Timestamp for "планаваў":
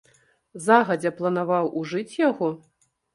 1.19-1.69